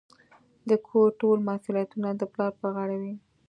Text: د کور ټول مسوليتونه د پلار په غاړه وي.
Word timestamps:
د 0.69 0.71
کور 0.87 1.07
ټول 1.21 1.37
مسوليتونه 1.49 2.09
د 2.15 2.21
پلار 2.33 2.51
په 2.61 2.67
غاړه 2.75 2.97
وي. 3.01 3.13